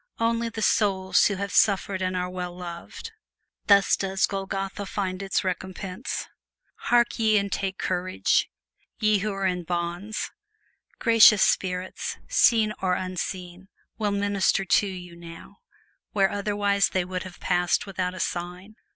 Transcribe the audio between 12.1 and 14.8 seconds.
seen or unseen, will minister